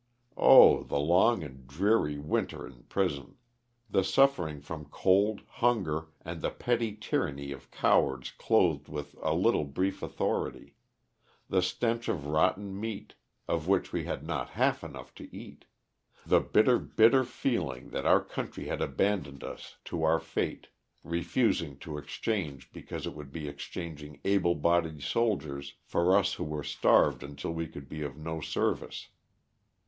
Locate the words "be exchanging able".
23.31-24.55